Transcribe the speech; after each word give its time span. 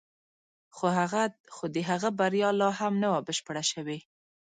خو 1.55 1.63
د 1.75 1.77
هغه 1.89 2.09
بریا 2.19 2.49
لا 2.59 2.69
هم 2.79 2.93
نه 3.03 3.07
وه 3.11 3.19
بشپړه 3.27 3.63
شوې 3.71 3.99